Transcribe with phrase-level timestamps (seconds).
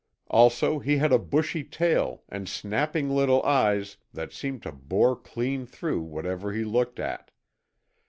[0.31, 5.63] Also he had a bushy tail and snapping little eyes that seemed to bore clean
[5.67, 7.29] through whatever he looked at.